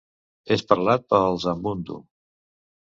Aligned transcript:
És 0.55 0.63
parlat 0.71 1.05
pels 1.15 1.47
Ambundu. 1.55 2.03